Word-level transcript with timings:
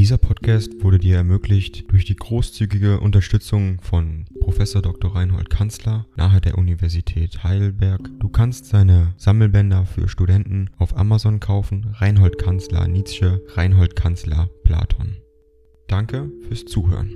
Dieser 0.00 0.16
Podcast 0.16 0.82
wurde 0.82 0.98
dir 0.98 1.16
ermöglicht 1.16 1.92
durch 1.92 2.06
die 2.06 2.16
großzügige 2.16 3.00
Unterstützung 3.00 3.82
von 3.82 4.24
Professor 4.40 4.80
Dr. 4.80 5.14
Reinhold 5.14 5.50
Kanzler 5.50 6.06
nahe 6.16 6.40
der 6.40 6.56
Universität 6.56 7.44
Heidelberg. 7.44 8.08
Du 8.18 8.30
kannst 8.30 8.64
seine 8.64 9.12
Sammelbänder 9.18 9.84
für 9.84 10.08
Studenten 10.08 10.70
auf 10.78 10.96
Amazon 10.96 11.38
kaufen. 11.38 11.94
Reinhold 11.98 12.38
Kanzler 12.38 12.88
Nietzsche, 12.88 13.42
Reinhold 13.48 13.94
Kanzler 13.94 14.48
Platon. 14.64 15.18
Danke 15.86 16.32
fürs 16.48 16.64
Zuhören. 16.64 17.12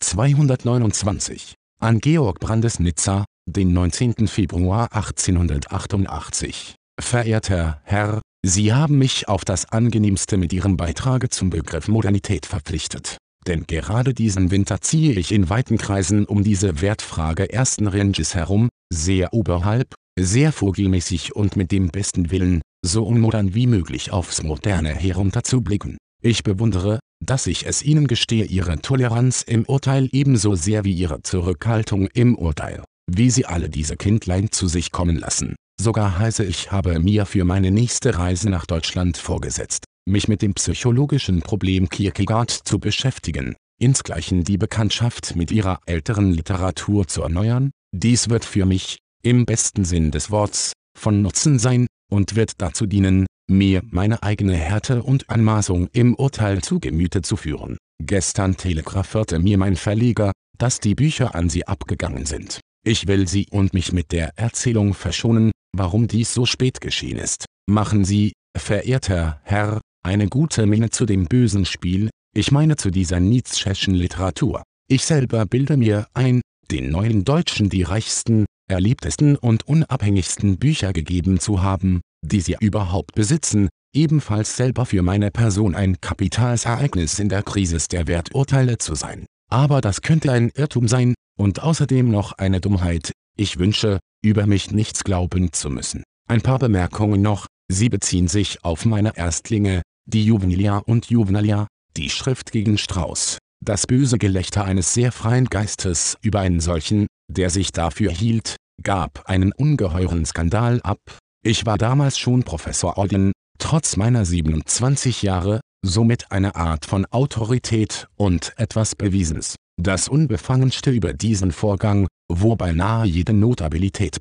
229 0.00 1.54
an 1.78 2.00
Georg 2.00 2.40
Brandes 2.40 2.80
Nizza, 2.80 3.24
den 3.46 3.72
19. 3.72 4.26
Februar 4.26 4.92
1888. 4.92 6.74
Verehrter 6.98 7.80
Herr, 7.84 8.20
Sie 8.48 8.72
haben 8.72 8.96
mich 8.96 9.28
auf 9.28 9.44
das 9.44 9.66
angenehmste 9.72 10.38
mit 10.38 10.54
Ihrem 10.54 10.78
Beitrage 10.78 11.28
zum 11.28 11.50
Begriff 11.50 11.86
Modernität 11.86 12.46
verpflichtet. 12.46 13.18
Denn 13.46 13.66
gerade 13.66 14.14
diesen 14.14 14.50
Winter 14.50 14.80
ziehe 14.80 15.12
ich 15.12 15.32
in 15.32 15.50
weiten 15.50 15.76
Kreisen 15.76 16.24
um 16.24 16.42
diese 16.42 16.80
Wertfrage 16.80 17.52
ersten 17.52 17.86
Ranges 17.86 18.34
herum, 18.34 18.70
sehr 18.90 19.34
oberhalb, 19.34 19.92
sehr 20.18 20.50
vogelmäßig 20.50 21.36
und 21.36 21.56
mit 21.56 21.72
dem 21.72 21.88
besten 21.88 22.30
Willen, 22.30 22.62
so 22.82 23.04
unmodern 23.04 23.54
wie 23.54 23.66
möglich 23.66 24.12
aufs 24.12 24.42
Moderne 24.42 24.94
herunterzublicken. 24.94 25.98
Ich 26.22 26.42
bewundere, 26.42 27.00
dass 27.22 27.46
ich 27.46 27.66
es 27.66 27.82
Ihnen 27.82 28.06
gestehe 28.06 28.46
Ihre 28.46 28.78
Toleranz 28.78 29.42
im 29.42 29.66
Urteil 29.66 30.08
ebenso 30.10 30.54
sehr 30.54 30.84
wie 30.84 30.94
Ihre 30.94 31.22
Zurückhaltung 31.22 32.06
im 32.14 32.34
Urteil, 32.34 32.82
wie 33.10 33.28
Sie 33.28 33.44
alle 33.44 33.68
diese 33.68 33.98
Kindlein 33.98 34.50
zu 34.50 34.68
sich 34.68 34.90
kommen 34.90 35.16
lassen. 35.18 35.54
Sogar 35.80 36.18
heiße 36.18 36.44
ich 36.44 36.72
habe 36.72 36.98
mir 36.98 37.24
für 37.24 37.44
meine 37.44 37.70
nächste 37.70 38.18
Reise 38.18 38.50
nach 38.50 38.66
Deutschland 38.66 39.16
vorgesetzt, 39.16 39.84
mich 40.08 40.26
mit 40.26 40.42
dem 40.42 40.54
psychologischen 40.54 41.40
Problem 41.40 41.88
Kierkegaard 41.88 42.50
zu 42.50 42.80
beschäftigen, 42.80 43.54
insgleichen 43.80 44.42
die 44.42 44.58
Bekanntschaft 44.58 45.36
mit 45.36 45.52
ihrer 45.52 45.78
älteren 45.86 46.32
Literatur 46.32 47.06
zu 47.06 47.22
erneuern. 47.22 47.70
Dies 47.94 48.28
wird 48.28 48.44
für 48.44 48.66
mich, 48.66 48.98
im 49.22 49.46
besten 49.46 49.84
Sinn 49.84 50.10
des 50.10 50.30
Worts, 50.30 50.72
von 50.98 51.22
Nutzen 51.22 51.60
sein, 51.60 51.86
und 52.10 52.34
wird 52.34 52.52
dazu 52.58 52.86
dienen, 52.86 53.26
mir 53.48 53.82
meine 53.84 54.22
eigene 54.22 54.54
Härte 54.54 55.02
und 55.02 55.30
Anmaßung 55.30 55.88
im 55.92 56.14
Urteil 56.14 56.60
zu 56.60 56.80
Gemüte 56.80 57.22
zu 57.22 57.36
führen. 57.36 57.78
Gestern 58.02 58.56
telegrafierte 58.56 59.38
mir 59.38 59.58
mein 59.58 59.76
Verleger, 59.76 60.32
dass 60.58 60.80
die 60.80 60.94
Bücher 60.94 61.34
an 61.34 61.48
sie 61.48 61.66
abgegangen 61.66 62.26
sind. 62.26 62.60
Ich 62.84 63.06
will 63.06 63.28
Sie 63.28 63.46
und 63.50 63.74
mich 63.74 63.92
mit 63.92 64.12
der 64.12 64.38
Erzählung 64.38 64.94
verschonen, 64.94 65.50
warum 65.78 66.08
dies 66.08 66.34
so 66.34 66.44
spät 66.44 66.80
geschehen 66.80 67.18
ist. 67.18 67.46
Machen 67.66 68.04
Sie, 68.04 68.32
verehrter 68.56 69.40
Herr, 69.44 69.80
eine 70.04 70.28
gute 70.28 70.66
Miene 70.66 70.90
zu 70.90 71.06
dem 71.06 71.26
bösen 71.26 71.64
Spiel, 71.64 72.10
ich 72.34 72.52
meine 72.52 72.76
zu 72.76 72.90
dieser 72.90 73.20
Nietzscheschen 73.20 73.94
Literatur. 73.94 74.62
Ich 74.90 75.04
selber 75.04 75.46
bilde 75.46 75.76
mir 75.76 76.06
ein, 76.14 76.40
den 76.70 76.90
neuen 76.90 77.24
Deutschen 77.24 77.68
die 77.68 77.82
reichsten, 77.82 78.46
erlebtesten 78.70 79.36
und 79.36 79.66
unabhängigsten 79.66 80.58
Bücher 80.58 80.92
gegeben 80.92 81.40
zu 81.40 81.62
haben, 81.62 82.00
die 82.24 82.40
sie 82.40 82.56
überhaupt 82.60 83.14
besitzen, 83.14 83.68
ebenfalls 83.94 84.56
selber 84.56 84.86
für 84.86 85.02
meine 85.02 85.30
Person 85.30 85.74
ein 85.74 86.00
Kapitalsereignis 86.00 87.18
in 87.18 87.28
der 87.28 87.42
Krise 87.42 87.78
der 87.90 88.06
Werturteile 88.06 88.78
zu 88.78 88.94
sein. 88.94 89.26
Aber 89.50 89.80
das 89.80 90.02
könnte 90.02 90.30
ein 90.32 90.50
Irrtum 90.54 90.88
sein, 90.88 91.14
und 91.38 91.62
außerdem 91.62 92.10
noch 92.10 92.32
eine 92.32 92.60
Dummheit, 92.60 93.12
ich 93.38 93.58
wünsche, 93.58 93.98
über 94.22 94.46
mich 94.46 94.70
nichts 94.70 95.04
glauben 95.04 95.52
zu 95.52 95.70
müssen. 95.70 96.02
Ein 96.28 96.42
paar 96.42 96.58
Bemerkungen 96.58 97.22
noch, 97.22 97.46
sie 97.70 97.88
beziehen 97.88 98.28
sich 98.28 98.64
auf 98.64 98.84
meine 98.84 99.16
Erstlinge, 99.16 99.82
die 100.06 100.24
Juvenilia 100.24 100.78
und 100.78 101.06
Juvenalia, 101.06 101.66
die 101.96 102.10
Schrift 102.10 102.52
gegen 102.52 102.76
Strauß, 102.78 103.38
das 103.64 103.86
böse 103.86 104.18
Gelächter 104.18 104.64
eines 104.64 104.92
sehr 104.94 105.12
freien 105.12 105.46
Geistes 105.46 106.16
über 106.20 106.40
einen 106.40 106.60
solchen, 106.60 107.06
der 107.30 107.50
sich 107.50 107.72
dafür 107.72 108.10
hielt, 108.10 108.56
gab 108.82 109.28
einen 109.28 109.52
ungeheuren 109.52 110.24
Skandal 110.24 110.80
ab. 110.82 111.00
Ich 111.44 111.66
war 111.66 111.78
damals 111.78 112.18
schon 112.18 112.42
Professor 112.42 112.98
Orden, 112.98 113.32
trotz 113.58 113.96
meiner 113.96 114.24
27 114.24 115.22
Jahre, 115.22 115.60
somit 115.84 116.30
eine 116.32 116.56
Art 116.56 116.86
von 116.86 117.06
Autorität 117.06 118.08
und 118.16 118.52
etwas 118.56 118.94
Bewiesens. 118.94 119.56
Das 119.80 120.08
Unbefangenste 120.08 120.90
über 120.90 121.12
diesen 121.12 121.52
Vorgang, 121.52 122.08
wo 122.28 122.56
beinahe 122.56 123.06
jede 123.06 123.32
Notabilität 123.32 124.18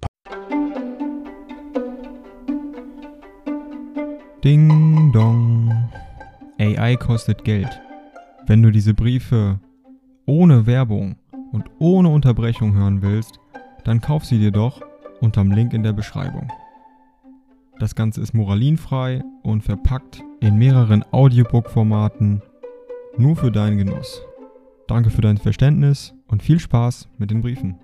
Ding 4.44 5.12
dong. 5.12 5.90
AI 6.60 6.96
kostet 6.98 7.44
Geld. 7.44 7.82
Wenn 8.46 8.62
du 8.62 8.72
diese 8.72 8.94
Briefe 8.94 9.60
ohne 10.28 10.68
Werbung 10.68 11.16
und 11.52 11.66
ohne 11.80 12.10
Unterbrechung 12.10 12.76
hören 12.76 13.02
willst, 13.02 13.40
dann 13.84 14.00
kauf 14.00 14.26
sie 14.26 14.38
dir 14.38 14.52
doch 14.52 14.84
unterm 15.22 15.52
Link 15.52 15.74
in 15.74 15.82
der 15.82 15.94
Beschreibung. 15.94 16.52
Das 17.80 17.96
Ganze 17.96 18.22
ist 18.22 18.36
moralinfrei 18.36 19.24
und 19.42 19.64
verpackt 19.64 20.24
in 20.40 20.60
mehreren 20.60 21.04
Audiobook-Formaten 21.12 22.44
nur 23.18 23.36
für 23.36 23.52
deinen 23.52 23.80
Genuss. 23.80 24.27
Danke 24.88 25.10
für 25.10 25.22
dein 25.22 25.38
Verständnis 25.38 26.14
und 26.28 26.42
viel 26.42 26.60
Spaß 26.60 27.10
mit 27.18 27.30
den 27.30 27.42
Briefen. 27.42 27.78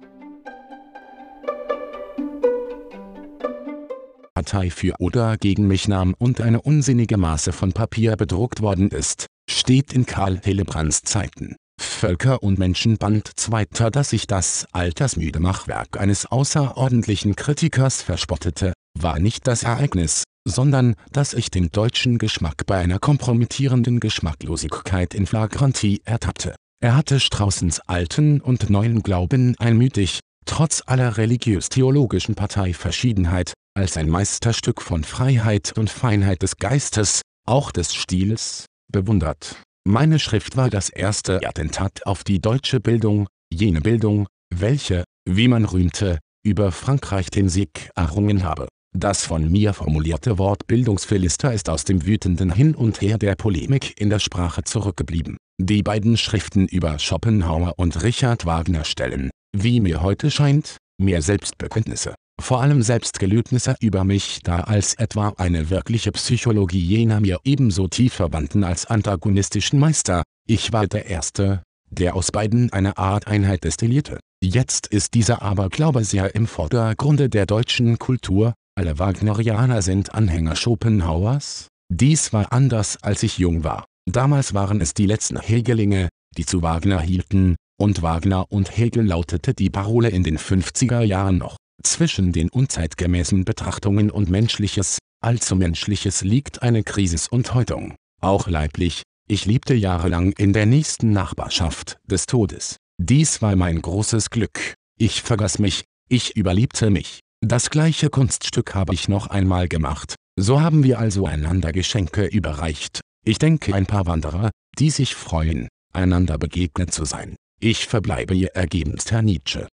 Partei 4.33 4.69
für 4.69 4.95
oder 4.99 5.37
gegen 5.37 5.67
mich 5.67 5.87
nahm 5.87 6.15
und 6.17 6.41
eine 6.41 6.61
unsinnige 6.61 7.17
Masse 7.17 7.51
von 7.51 7.71
Papier 7.71 8.15
bedruckt 8.15 8.61
worden 8.61 8.89
ist, 8.89 9.27
steht 9.49 9.93
in 9.93 10.05
Karl 10.05 10.39
Hillebrands 10.43 11.01
Zeiten. 11.03 11.55
Völker 11.79 12.41
und 12.41 12.59
Menschen 12.59 12.97
Band 12.97 13.31
2. 13.35 13.65
Dass 13.91 14.13
ich 14.13 14.27
das 14.27 14.65
altersmüde 14.71 15.39
Machwerk 15.39 15.99
eines 15.99 16.25
außerordentlichen 16.25 17.35
Kritikers 17.35 18.01
verspottete, 18.01 18.73
war 18.99 19.19
nicht 19.19 19.47
das 19.47 19.63
Ereignis, 19.63 20.23
sondern 20.47 20.95
dass 21.11 21.33
ich 21.33 21.51
den 21.51 21.69
deutschen 21.71 22.17
Geschmack 22.17 22.65
bei 22.65 22.77
einer 22.77 22.99
kompromittierenden 22.99 23.99
Geschmacklosigkeit 23.99 25.13
in 25.13 25.25
Flagranti 25.25 26.01
ertappte. 26.05 26.55
Er 26.83 26.97
hatte 26.97 27.21
Straußens 27.21 27.79
alten 27.87 28.41
und 28.41 28.69
neuen 28.69 29.03
Glauben 29.03 29.55
einmütig, 29.57 30.19
trotz 30.45 30.83
aller 30.85 31.15
religiös-theologischen 31.15 32.35
Parteiverschiedenheit, 32.35 33.53
als 33.73 33.95
ein 33.95 34.09
Meisterstück 34.09 34.81
von 34.81 35.05
Freiheit 35.05 35.77
und 35.77 35.89
Feinheit 35.89 36.41
des 36.41 36.57
Geistes, 36.57 37.21
auch 37.47 37.71
des 37.71 37.95
Stils, 37.95 38.65
bewundert. 38.91 39.55
Meine 39.87 40.19
Schrift 40.19 40.57
war 40.57 40.69
das 40.69 40.89
erste 40.89 41.47
Attentat 41.47 42.05
auf 42.05 42.25
die 42.25 42.41
deutsche 42.41 42.81
Bildung, 42.81 43.29
jene 43.49 43.79
Bildung, 43.79 44.27
welche, 44.53 45.05
wie 45.23 45.47
man 45.47 45.63
rühmte, 45.63 46.19
über 46.45 46.73
Frankreich 46.73 47.29
den 47.29 47.47
Sieg 47.47 47.91
errungen 47.95 48.43
habe. 48.43 48.67
Das 48.93 49.25
von 49.25 49.49
mir 49.49 49.71
formulierte 49.71 50.37
Wort 50.37 50.67
Bildungsphilister 50.67 51.53
ist 51.53 51.69
aus 51.69 51.85
dem 51.85 52.05
wütenden 52.05 52.53
Hin 52.53 52.75
und 52.75 52.99
Her 52.99 53.17
der 53.17 53.35
Polemik 53.35 53.97
in 54.01 54.09
der 54.09 54.19
Sprache 54.19 54.65
zurückgeblieben. 54.65 55.37
Die 55.65 55.81
beiden 55.81 56.17
Schriften 56.17 56.67
über 56.67 56.99
Schopenhauer 56.99 57.75
und 57.77 58.03
Richard 58.03 58.45
Wagner 58.45 58.83
stellen, 58.83 59.29
wie 59.55 59.79
mir 59.79 60.01
heute 60.01 60.29
scheint, 60.29 60.75
mehr 60.99 61.21
Selbstbekenntnisse, 61.21 62.15
vor 62.41 62.61
allem 62.61 62.81
Selbstgelöbnisse 62.81 63.77
über 63.79 64.03
mich 64.03 64.41
dar 64.43 64.67
als 64.67 64.93
etwa 64.95 65.29
eine 65.37 65.69
wirkliche 65.69 66.11
Psychologie 66.11 66.81
jener 66.81 67.21
mir 67.21 67.39
ebenso 67.45 67.87
tief 67.87 68.11
verwandten 68.11 68.65
als 68.65 68.87
antagonistischen 68.87 69.79
Meister. 69.79 70.23
Ich 70.45 70.73
war 70.73 70.85
der 70.85 71.05
Erste, 71.05 71.63
der 71.89 72.17
aus 72.17 72.33
beiden 72.33 72.73
eine 72.73 72.97
Art 72.97 73.27
Einheit 73.27 73.63
destillierte. 73.63 74.19
Jetzt 74.43 74.87
ist 74.87 75.13
dieser 75.13 75.43
Aberglaube 75.43 76.03
sehr 76.03 76.35
im 76.35 76.45
Vordergrunde 76.45 77.29
der 77.29 77.45
deutschen 77.45 77.99
Kultur, 77.99 78.53
alle 78.75 78.99
Wagnerianer 78.99 79.81
sind 79.81 80.13
Anhänger 80.13 80.57
Schopenhauers. 80.57 81.69
Dies 81.89 82.33
war 82.33 82.51
anders 82.51 82.97
als 83.01 83.23
ich 83.23 83.37
jung 83.37 83.63
war. 83.63 83.85
Damals 84.09 84.53
waren 84.53 84.81
es 84.81 84.93
die 84.93 85.05
letzten 85.05 85.39
Hegelinge, 85.39 86.09
die 86.37 86.45
zu 86.45 86.61
Wagner 86.61 86.99
hielten, 86.99 87.55
und 87.79 88.01
Wagner 88.01 88.51
und 88.51 88.77
Hegel 88.77 89.05
lautete 89.05 89.53
die 89.53 89.69
Parole 89.69 90.09
in 90.09 90.23
den 90.23 90.37
50er 90.37 91.01
Jahren 91.01 91.37
noch. 91.37 91.57
Zwischen 91.83 92.31
den 92.31 92.49
unzeitgemäßen 92.49 93.45
Betrachtungen 93.45 94.11
und 94.11 94.29
Menschliches, 94.29 94.99
allzu 95.21 95.55
Menschliches 95.55 96.23
liegt 96.23 96.61
eine 96.61 96.83
Krisis 96.83 97.27
und 97.27 97.53
Häutung. 97.53 97.95
Auch 98.21 98.47
leiblich, 98.47 99.03
ich 99.27 99.45
lebte 99.45 99.73
jahrelang 99.73 100.33
in 100.33 100.53
der 100.53 100.65
nächsten 100.65 101.11
Nachbarschaft 101.11 101.97
des 102.05 102.25
Todes. 102.25 102.77
Dies 103.01 103.41
war 103.41 103.55
mein 103.55 103.81
großes 103.81 104.29
Glück. 104.29 104.75
Ich 104.97 105.21
vergaß 105.23 105.59
mich, 105.59 105.83
ich 106.09 106.35
überlebte 106.35 106.89
mich. 106.89 107.19
Das 107.41 107.69
gleiche 107.69 108.09
Kunststück 108.09 108.75
habe 108.75 108.93
ich 108.93 109.09
noch 109.09 109.27
einmal 109.27 109.67
gemacht. 109.67 110.15
So 110.39 110.61
haben 110.61 110.83
wir 110.83 110.99
also 110.99 111.25
einander 111.25 111.71
Geschenke 111.71 112.25
überreicht, 112.25 113.01
ich 113.23 113.37
denke 113.39 113.73
ein 113.73 113.85
paar 113.85 114.05
Wanderer, 114.05 114.51
die 114.77 114.89
sich 114.89 115.15
freuen, 115.15 115.67
einander 115.93 116.37
begegnet 116.37 116.93
zu 116.93 117.05
sein. 117.05 117.35
Ich 117.59 117.87
verbleibe 117.87 118.33
Ihr 118.33 118.49
ergebenst 118.49 119.11
Herr 119.11 119.21
Nietzsche. 119.21 119.67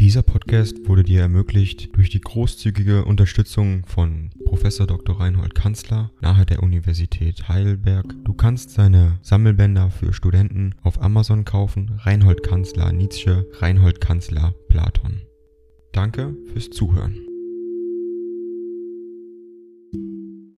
Dieser 0.00 0.22
Podcast 0.22 0.86
wurde 0.88 1.04
dir 1.04 1.20
ermöglicht 1.20 1.96
durch 1.96 2.10
die 2.10 2.20
großzügige 2.20 3.04
Unterstützung 3.04 3.86
von 3.86 4.30
Professor 4.44 4.86
Dr. 4.86 5.20
Reinhold 5.20 5.54
Kanzler 5.54 6.10
nahe 6.20 6.44
der 6.44 6.62
Universität 6.62 7.48
Heidelberg. 7.48 8.04
Du 8.24 8.34
kannst 8.34 8.70
seine 8.70 9.18
Sammelbänder 9.22 9.90
für 9.90 10.12
Studenten 10.12 10.74
auf 10.82 11.00
Amazon 11.00 11.44
kaufen. 11.44 11.92
Reinhold 12.00 12.42
Kanzler 12.42 12.92
Nietzsche, 12.92 13.46
Reinhold 13.60 14.00
Kanzler 14.00 14.54
Platon. 14.68 15.22
Danke 15.92 16.34
fürs 16.52 16.70
Zuhören. 16.70 17.33